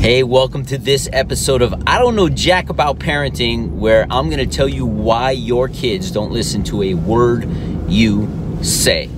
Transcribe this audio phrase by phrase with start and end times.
[0.00, 4.38] Hey, welcome to this episode of I Don't Know Jack About Parenting, where I'm going
[4.38, 7.46] to tell you why your kids don't listen to a word
[7.86, 8.26] you
[8.62, 9.10] say.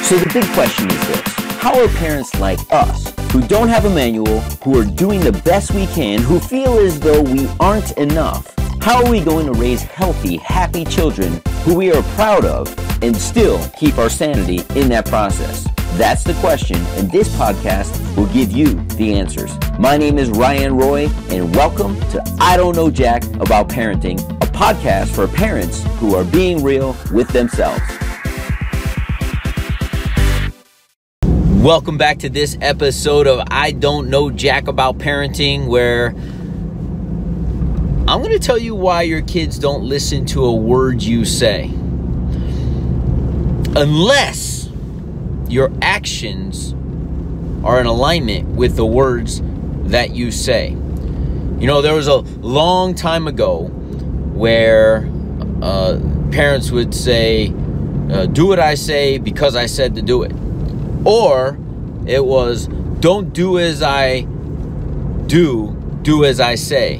[0.00, 1.20] So, the big question is this
[1.60, 5.72] How are parents like us, who don't have a manual, who are doing the best
[5.72, 9.82] we can, who feel as though we aren't enough, how are we going to raise
[9.82, 15.04] healthy, happy children who we are proud of and still keep our sanity in that
[15.04, 15.68] process?
[15.96, 19.50] That's the question, and this podcast will give you the answers.
[19.78, 24.46] My name is Ryan Roy, and welcome to I Don't Know Jack About Parenting, a
[24.46, 27.80] podcast for parents who are being real with themselves.
[31.62, 36.14] Welcome back to this episode of I Don't Know Jack About Parenting, where
[38.08, 41.70] I'm going to tell you why your kids don't listen to a word you say.
[43.76, 44.57] Unless
[45.50, 46.74] your actions
[47.64, 49.40] are in alignment with the words
[49.90, 50.70] that you say.
[50.70, 55.10] You know, there was a long time ago where
[55.60, 55.98] uh,
[56.30, 57.52] parents would say,
[58.10, 60.32] uh, Do what I say because I said to do it.
[61.04, 61.58] Or
[62.06, 62.68] it was,
[63.00, 64.20] Don't do as I
[65.26, 66.98] do, do as I say.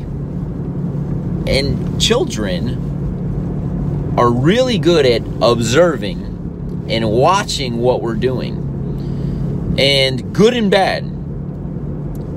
[1.46, 2.84] And children
[4.19, 6.27] are really good at observing
[6.89, 11.05] and watching what we're doing, and good and bad.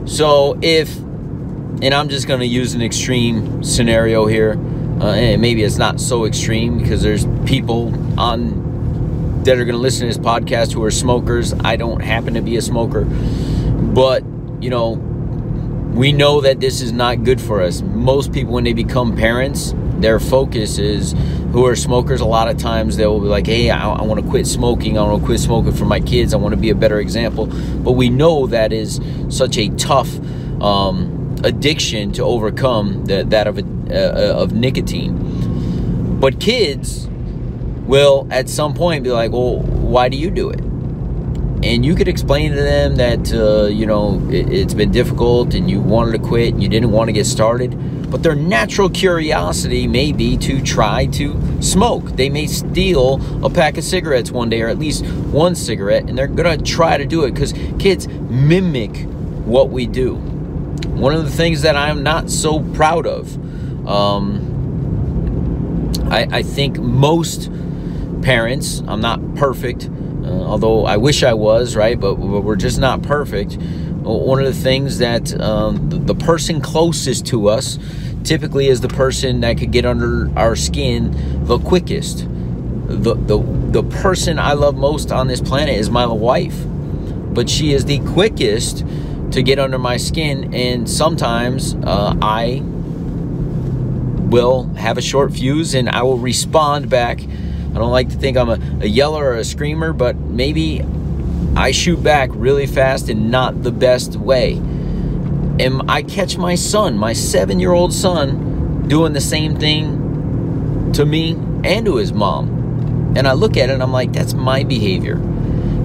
[0.05, 4.59] So, if, and I'm just going to use an extreme scenario here,
[4.99, 8.61] uh, and maybe it's not so extreme because there's people on
[9.43, 11.53] that are going to listen to this podcast who are smokers.
[11.61, 14.23] I don't happen to be a smoker, but
[14.61, 14.91] you know,
[15.93, 17.81] we know that this is not good for us.
[17.81, 21.13] Most people, when they become parents, their focus is
[21.51, 24.23] who are smokers, a lot of times they will be like, hey, I, I want
[24.23, 24.97] to quit smoking.
[24.97, 26.33] I want to quit smoking for my kids.
[26.33, 27.47] I want to be a better example.
[27.47, 30.17] But we know that is such a tough
[30.61, 36.19] um, addiction to overcome, that of, uh, of nicotine.
[36.19, 37.07] But kids
[37.85, 40.61] will at some point be like, well, why do you do it?
[41.63, 45.69] and you could explain to them that uh, you know it, has been difficult and
[45.69, 47.71] you wanted to quit and you didn't want to get started
[48.11, 52.03] but their natural curiosity may be to try to smoke.
[52.17, 56.17] They may steal a pack of cigarettes one day or at least one cigarette and
[56.17, 59.07] they're to try to do it because kids mimic
[59.45, 60.15] what we do.
[60.15, 63.33] One of the things that I'm not so proud of,
[63.87, 64.49] um,
[66.11, 67.49] I, I think most
[68.21, 69.89] parents, I'm not perfect,
[70.23, 71.97] uh, although I wish I was, right?
[71.99, 73.57] But we're just not perfect
[74.03, 77.77] one of the things that um, the, person closest to us
[78.23, 82.27] typically is the person that could get under our skin the quickest.
[82.87, 86.55] The, the, the person I love most on this planet is my wife,
[87.33, 88.85] but she is the quickest
[89.31, 92.61] to get under my skin, and sometimes uh, I
[94.31, 97.21] will have a short fuse and I will respond back.
[97.21, 100.83] I don't like to think I'm a, a yeller or a screamer, but maybe
[101.55, 104.53] I shoot back really fast and not the best way.
[104.53, 111.05] And I catch my son, my seven year old son, doing the same thing to
[111.05, 111.31] me
[111.63, 113.13] and to his mom.
[113.15, 115.21] And I look at it and I'm like, that's my behavior.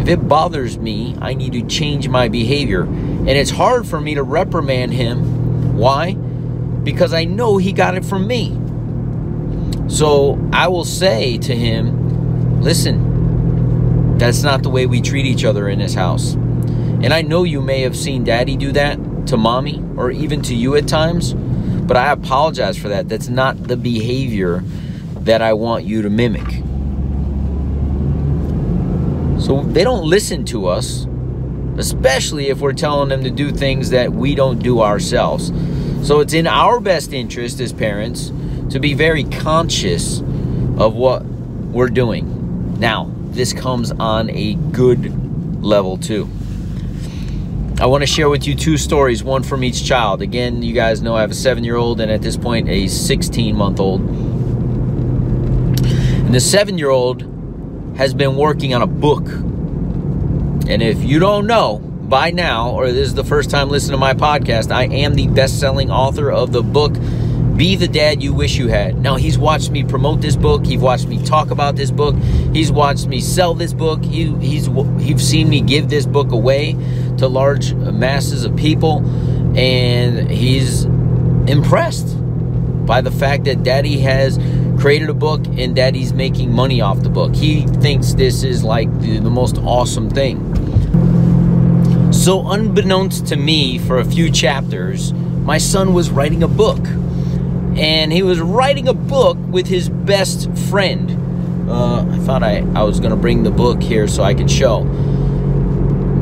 [0.00, 2.82] If it bothers me, I need to change my behavior.
[2.82, 5.76] And it's hard for me to reprimand him.
[5.76, 6.14] Why?
[6.14, 8.56] Because I know he got it from me.
[9.88, 13.05] So I will say to him, listen,
[14.18, 16.34] that's not the way we treat each other in this house.
[16.34, 20.54] And I know you may have seen daddy do that to mommy or even to
[20.54, 23.08] you at times, but I apologize for that.
[23.08, 24.64] That's not the behavior
[25.20, 26.46] that I want you to mimic.
[29.42, 31.06] So they don't listen to us,
[31.76, 35.52] especially if we're telling them to do things that we don't do ourselves.
[36.06, 38.32] So it's in our best interest as parents
[38.70, 40.20] to be very conscious
[40.78, 42.78] of what we're doing.
[42.78, 46.28] Now, this comes on a good level too.
[47.78, 50.22] I want to share with you two stories, one from each child.
[50.22, 52.88] Again, you guys know I have a seven year old and at this point a
[52.88, 54.00] 16 month old.
[56.26, 57.22] And the seven year old
[57.98, 59.28] has been working on a book.
[60.68, 63.98] And if you don't know by now, or this is the first time listening to
[63.98, 66.96] my podcast, I am the best selling author of the book
[67.56, 68.96] be the dad you wish you had.
[68.98, 70.66] Now, he's watched me promote this book.
[70.66, 72.14] He's watched me talk about this book.
[72.52, 74.04] He's watched me sell this book.
[74.04, 74.66] He, he's
[75.00, 76.72] he's seen me give this book away
[77.18, 78.98] to large masses of people,
[79.56, 80.84] and he's
[81.48, 82.16] impressed
[82.86, 84.38] by the fact that Daddy has
[84.78, 87.34] created a book and Daddy's making money off the book.
[87.34, 90.52] He thinks this is like the, the most awesome thing.
[92.12, 96.80] So, unbeknownst to me, for a few chapters, my son was writing a book.
[97.76, 101.70] And he was writing a book with his best friend.
[101.70, 104.50] Uh, I thought I, I was going to bring the book here so I could
[104.50, 104.84] show.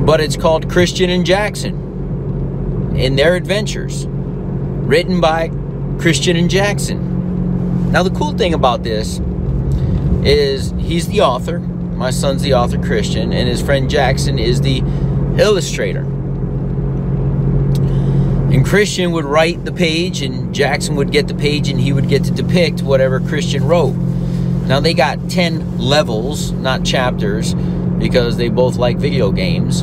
[0.05, 5.51] But it's called Christian and Jackson in Their Adventures, written by
[5.99, 7.91] Christian and Jackson.
[7.91, 9.21] Now, the cool thing about this
[10.25, 11.61] is he's the author.
[11.61, 14.83] My son's the author, Christian, and his friend Jackson is the
[15.39, 16.05] illustrator.
[18.55, 22.09] And Christian would write the page, and Jackson would get the page, and he would
[22.09, 23.97] get to depict whatever Christian wrote.
[24.69, 27.53] Now, they got 10 levels, not chapters,
[27.99, 29.81] because they both like video games.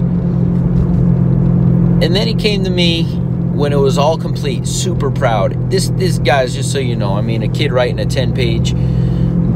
[2.02, 5.70] And then he came to me when it was all complete, super proud.
[5.70, 8.74] This this guy's just so you know, I mean, a kid writing a 10-page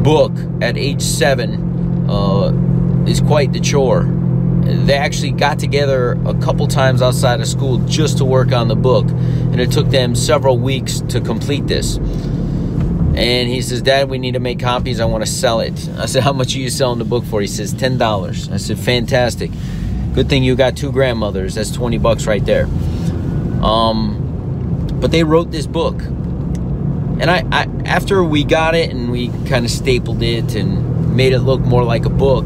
[0.03, 2.51] book at age seven uh,
[3.07, 4.24] is quite the chore.
[4.65, 8.75] They actually got together a couple times outside of school just to work on the
[8.75, 11.97] book, and it took them several weeks to complete this.
[11.97, 14.99] And he says, Dad, we need to make copies.
[14.99, 15.89] I want to sell it.
[15.97, 17.41] I said, How much are you selling the book for?
[17.41, 18.51] He says, $10.
[18.51, 19.51] I said, Fantastic.
[20.13, 21.55] Good thing you got two grandmothers.
[21.55, 22.65] That's 20 bucks right there.
[23.63, 26.01] Um, but they wrote this book
[27.19, 31.31] and I, I after we got it and we kind of stapled it and made
[31.31, 32.45] it look more like a book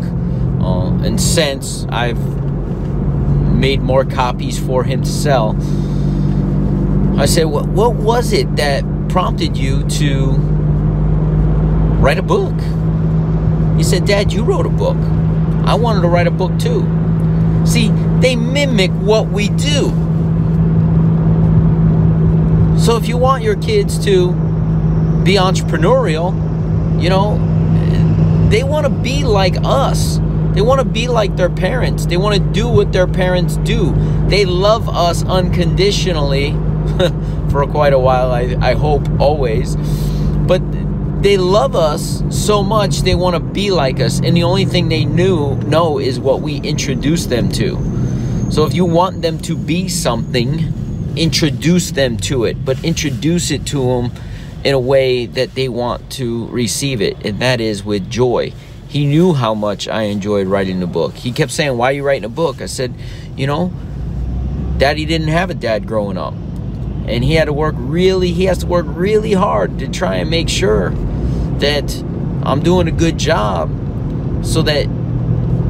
[0.62, 2.20] uh, and since i've
[3.56, 5.56] made more copies for him to sell
[7.20, 10.38] i said what, what was it that prompted you to
[12.00, 12.56] write a book?
[13.78, 14.98] He said dad you wrote a book.
[15.66, 16.88] I wanted to write a book too.
[17.66, 17.90] See
[18.20, 19.90] they mimic what we do.
[22.80, 24.32] So if you want your kids to
[25.24, 26.32] be entrepreneurial,
[27.02, 27.38] you know,
[28.50, 30.20] they want to be like us.
[30.60, 32.06] They want to be like their parents.
[32.06, 33.94] They want to do what their parents do.
[34.28, 36.52] They love us unconditionally
[37.50, 39.78] for quite a while, I, I hope, always.
[39.78, 40.62] But
[41.24, 44.20] they love us so much they want to be like us.
[44.20, 48.52] And the only thing they knew know is what we introduce them to.
[48.52, 53.66] So if you want them to be something, introduce them to it, but introduce it
[53.68, 54.12] to them
[54.66, 58.52] in a way that they want to receive it, and that is with joy.
[58.90, 61.14] He knew how much I enjoyed writing the book.
[61.14, 62.60] He kept saying, Why are you writing a book?
[62.60, 62.92] I said,
[63.38, 63.72] You know,
[64.80, 66.34] daddy didn't have a dad growing up.
[66.34, 70.30] And he had to work really, he has to work really hard to try and
[70.30, 70.90] make sure
[71.60, 72.04] that
[72.44, 73.70] I'm doing a good job
[74.44, 74.88] so that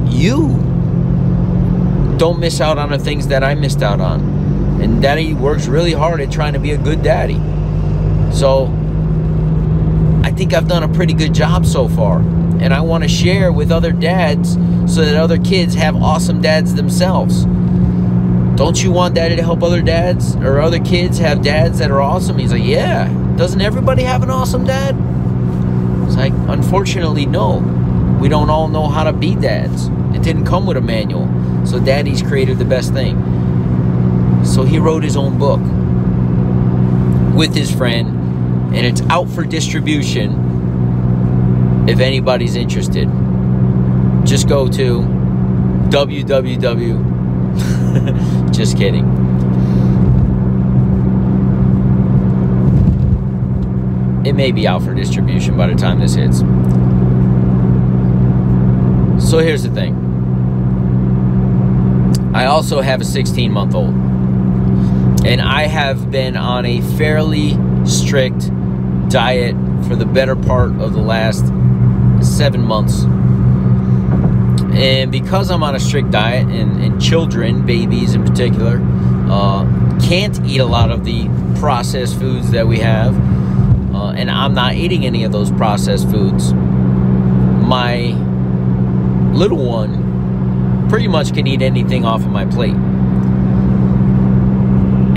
[0.07, 0.47] you
[2.17, 4.21] don't miss out on the things that I missed out on.
[4.81, 7.39] And daddy works really hard at trying to be a good daddy.
[8.31, 8.67] So
[10.23, 12.23] I think I've done a pretty good job so far.
[12.61, 14.53] And I want to share with other dads
[14.93, 17.45] so that other kids have awesome dads themselves.
[18.55, 22.01] Don't you want daddy to help other dads or other kids have dads that are
[22.01, 22.37] awesome?
[22.37, 23.07] He's like, Yeah.
[23.37, 24.95] Doesn't everybody have an awesome dad?
[26.05, 27.59] It's like, Unfortunately, no.
[28.19, 29.87] We don't all know how to be dads.
[30.13, 31.27] It didn't come with a manual.
[31.65, 33.15] So daddy's created the best thing.
[34.43, 35.61] So he wrote his own book
[37.35, 40.48] with his friend and it's out for distribution
[41.89, 43.09] if anybody's interested.
[44.23, 45.01] Just go to
[45.89, 47.09] www.
[48.53, 49.05] Just kidding.
[54.23, 56.41] It may be out for distribution by the time this hits.
[59.27, 59.95] So here's the thing
[62.35, 63.95] I also have a 16 month old.
[65.25, 68.51] And I have been on a fairly strict
[69.09, 69.55] diet
[69.87, 71.51] for the better part of the last
[72.39, 73.03] seven months.
[74.73, 78.79] And because I'm on a strict diet, and, and children, babies in particular,
[79.29, 79.65] uh,
[79.99, 81.27] can't eat a lot of the
[81.59, 83.13] processed foods that we have,
[83.93, 88.13] uh, and I'm not eating any of those processed foods, my
[89.33, 92.77] little one pretty much can eat anything off of my plate.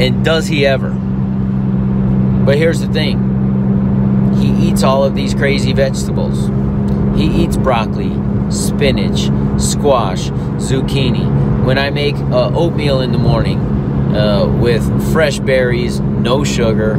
[0.04, 0.90] And does he ever?
[0.90, 3.30] But here's the thing
[4.40, 6.50] he eats all of these crazy vegetables.
[7.16, 8.10] He eats broccoli,
[8.50, 11.64] spinach, squash, zucchini.
[11.64, 13.58] When I make uh, oatmeal in the morning
[14.14, 16.96] uh, with fresh berries, no sugar,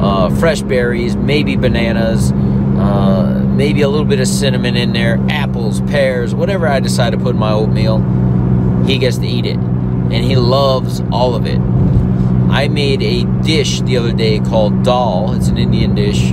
[0.00, 5.80] uh, fresh berries, maybe bananas, uh, maybe a little bit of cinnamon in there, apples,
[5.82, 7.98] pears, whatever I decide to put in my oatmeal,
[8.86, 9.56] he gets to eat it.
[9.56, 11.58] And he loves all of it.
[12.50, 15.32] I made a dish the other day called dal.
[15.32, 16.32] It's an Indian dish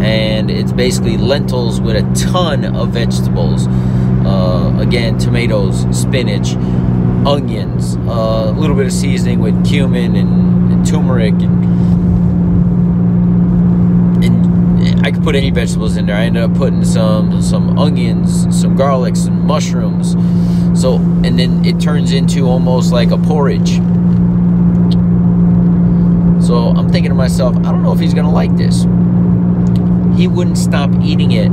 [0.00, 3.66] and it's basically lentils with a ton of vegetables.
[4.26, 6.54] Uh, again, tomatoes, spinach,
[7.26, 11.64] onions, uh, a little bit of seasoning with cumin and, and turmeric and
[14.22, 16.16] and I could put any vegetables in there.
[16.16, 20.12] I ended up putting some some onions, some garlic, some mushrooms.
[20.80, 23.76] So and then it turns into almost like a porridge.
[26.44, 28.84] So I'm thinking to myself, I don't know if he's gonna like this.
[30.20, 31.50] He wouldn't stop eating it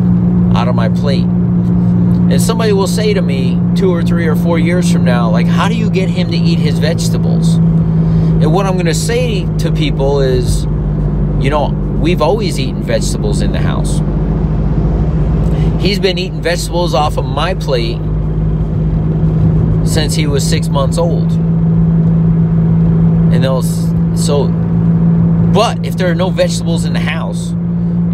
[0.54, 1.24] out of my plate.
[1.24, 5.48] And somebody will say to me two or three or four years from now, like,
[5.48, 7.56] how do you get him to eat his vegetables?
[7.56, 10.66] And what I'm going to say to people is,
[11.42, 11.70] you know,
[12.02, 14.02] we've always eaten vegetables in the house.
[15.82, 18.02] He's been eating vegetables off of my plate
[19.88, 21.32] since he was six months old.
[23.32, 23.88] And those,
[24.22, 24.50] so,
[25.54, 27.54] but if there are no vegetables in the house,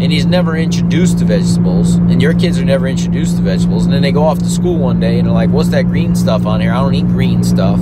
[0.04, 3.94] and he's never introduced to vegetables, and your kids are never introduced to vegetables, and
[3.94, 6.44] then they go off to school one day and they're like, What's that green stuff
[6.44, 6.72] on here?
[6.72, 7.78] I don't eat green stuff.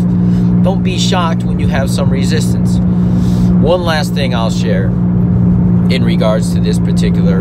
[0.62, 2.78] Don't be shocked when you have some resistance.
[2.78, 7.40] One last thing I'll share in regards to this particular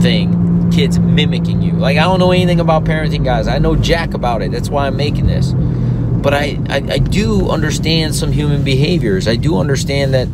[0.00, 1.72] thing kids mimicking you.
[1.74, 3.46] Like, I don't know anything about parenting, guys.
[3.46, 4.50] I know Jack about it.
[4.50, 5.52] That's why I'm making this.
[5.52, 9.28] But I, I, I do understand some human behaviors.
[9.28, 10.26] I do understand that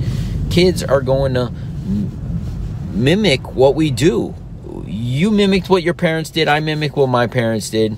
[0.51, 1.53] kids are going to
[2.97, 4.35] mimic what we do.
[4.87, 7.97] You mimicked what your parents did, I mimic what my parents did.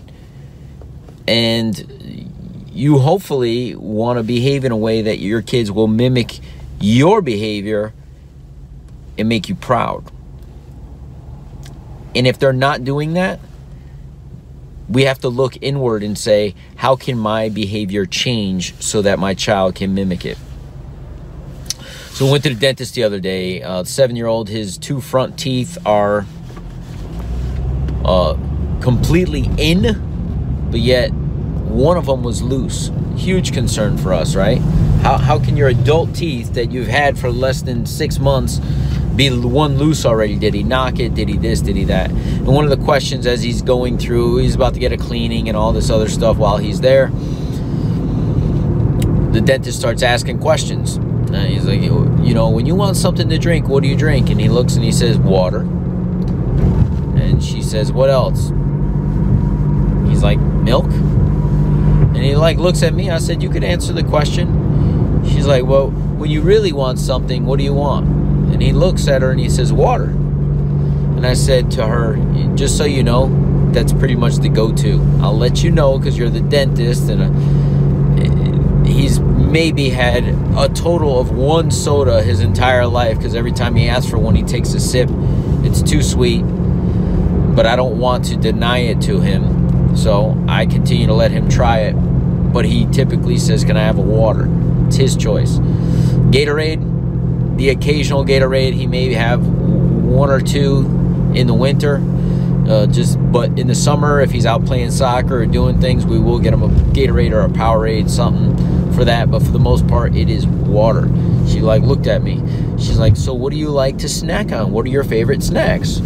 [1.27, 6.39] And you hopefully want to behave in a way that your kids will mimic
[6.81, 7.93] your behavior
[9.19, 10.11] and make you proud.
[12.15, 13.41] And if they're not doing that,
[14.89, 19.35] we have to look inward and say, how can my behavior change so that my
[19.35, 20.39] child can mimic it?
[22.19, 23.63] So we went to the dentist the other day.
[23.63, 26.27] Uh, seven-year-old, his two front teeth are
[28.05, 28.37] uh,
[28.81, 29.83] completely in,
[30.69, 32.91] but yet one of them was loose.
[33.15, 34.59] Huge concern for us, right?
[35.03, 38.59] How, how can your adult teeth that you've had for less than six months
[39.15, 40.37] be one loose already?
[40.37, 41.15] Did he knock it?
[41.15, 41.61] Did he this?
[41.61, 42.11] Did he that?
[42.11, 45.47] And one of the questions as he's going through, he's about to get a cleaning
[45.47, 47.13] and all this other stuff while he's there.
[49.31, 50.99] The dentist starts asking questions
[51.37, 53.97] and he's like, oh, you know, when you want something to drink, what do you
[53.97, 54.31] drink?
[54.31, 55.61] And he looks and he says, water.
[55.61, 58.49] And she says, what else?
[60.09, 60.87] He's like, milk.
[60.87, 63.11] And he like looks at me.
[63.11, 65.23] I said, you could answer the question.
[65.25, 68.07] She's like, well, when you really want something, what do you want?
[68.53, 70.05] And he looks at her and he says, water.
[70.07, 72.17] And I said to her,
[72.55, 73.29] just so you know,
[73.73, 75.01] that's pretty much the go-to.
[75.21, 77.58] I'll let you know because you're the dentist and a, he's
[79.59, 80.23] maybe had
[80.57, 84.37] a total of one soda his entire life because every time he asks for one,
[84.37, 85.09] he takes a sip.
[85.65, 86.43] It's too sweet,
[87.57, 89.97] but I don't want to deny it to him.
[89.97, 91.95] So I continue to let him try it.
[91.95, 94.49] But he typically says, Can I have a water?
[94.87, 95.59] It's his choice.
[96.31, 100.87] Gatorade, the occasional Gatorade, he may have one or two
[101.35, 102.01] in the winter.
[102.69, 106.21] Uh, just but in the summer, if he's out playing soccer or doing things, we
[106.21, 109.87] will get him a Gatorade or a Powerade, something for that, but for the most
[109.87, 111.09] part, it is water.
[111.47, 112.43] She like looked at me.
[112.79, 114.73] She's like, "So what do you like to snack on?
[114.73, 115.99] What are your favorite snacks?"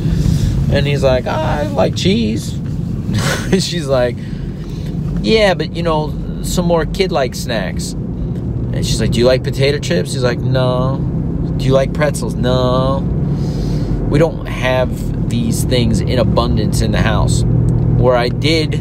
[0.71, 2.59] And he's like, "I like cheese."
[3.53, 4.17] She's like,
[5.23, 9.79] "Yeah, but you know, some more kid-like snacks." And she's like, "Do you like potato
[9.79, 10.99] chips?" He's like, "No."
[11.57, 12.99] "Do you like pretzels?" "No."
[14.11, 17.43] We don't have these things in abundance in the house.
[17.43, 18.75] Where I did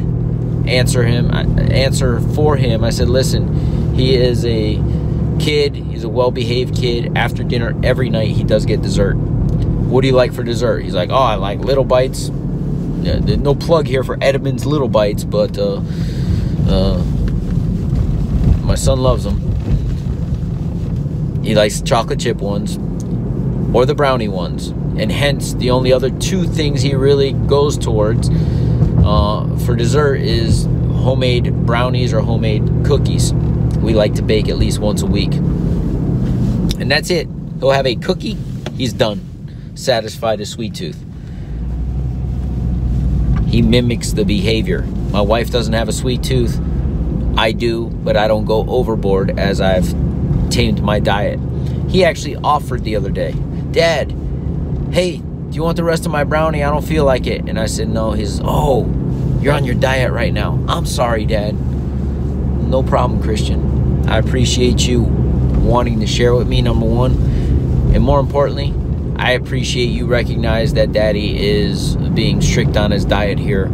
[0.67, 4.81] answer him, answer for him, I said, "Listen, he is a
[5.39, 5.75] kid.
[5.75, 7.15] He's a well-behaved kid.
[7.15, 9.13] After dinner every night, he does get dessert.
[9.13, 10.79] What do you like for dessert?
[10.79, 12.29] He's like, oh, I like little bites.
[13.03, 15.81] Yeah, no plug here for Entenmann's Little Bites, but uh,
[16.67, 17.03] uh,
[18.63, 19.39] my son loves them.
[21.43, 22.77] He likes chocolate chip ones
[23.73, 28.29] or the brownie ones, and hence the only other two things he really goes towards
[29.03, 33.33] uh, for dessert is homemade brownies or homemade cookies
[33.81, 35.33] we like to bake at least once a week.
[35.33, 37.27] And that's it.
[37.59, 38.37] He'll have a cookie,
[38.75, 39.27] he's done.
[39.75, 40.99] Satisfied his sweet tooth.
[43.47, 44.83] He mimics the behavior.
[45.11, 46.59] My wife doesn't have a sweet tooth.
[47.37, 49.89] I do, but I don't go overboard as I've
[50.49, 51.39] tamed my diet.
[51.89, 53.33] He actually offered the other day,
[53.71, 54.11] Dad,
[54.91, 56.63] hey, do you want the rest of my brownie?
[56.63, 57.49] I don't feel like it.
[57.49, 58.13] And I said, No.
[58.13, 58.85] He says, Oh,
[59.41, 60.63] you're on your diet right now.
[60.69, 61.55] I'm sorry, Dad.
[62.71, 64.07] No problem, Christian.
[64.07, 67.11] I appreciate you wanting to share with me, number one.
[67.93, 68.73] And more importantly,
[69.17, 73.67] I appreciate you recognize that daddy is being strict on his diet here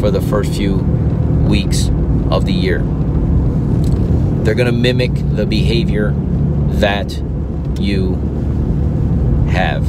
[0.00, 0.78] for the first few
[1.48, 1.90] weeks
[2.28, 2.80] of the year.
[4.42, 6.12] they're going to mimic the behavior
[6.70, 7.22] that
[7.78, 8.16] you
[9.50, 9.86] have.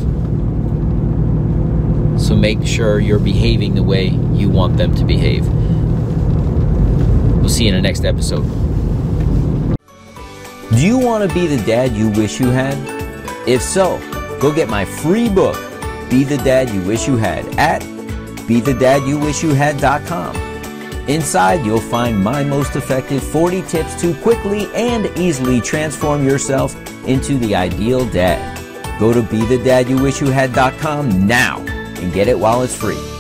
[2.21, 5.47] So make sure you're behaving the way you want them to behave.
[7.51, 8.43] See you in the next episode.
[10.71, 12.77] Do you want to be the dad you wish you had?
[13.45, 13.99] If so,
[14.39, 15.57] go get my free book,
[16.09, 17.81] Be the Dad You Wish You Had, at
[18.47, 20.35] BeTheDadYouWishYouHad.com.
[21.09, 26.73] Inside, you'll find my most effective 40 tips to quickly and easily transform yourself
[27.05, 28.57] into the ideal dad.
[28.97, 33.10] Go to BeTheDadYouWishYouHad.com now and get it while it's free.